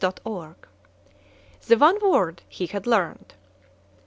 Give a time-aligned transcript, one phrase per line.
[1.63, 3.35] THE ONE WORD HE HAD LEARNED.